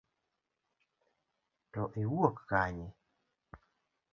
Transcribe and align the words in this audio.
To 1.73 1.83
iwuok 2.01 2.37
kanye? 2.49 2.87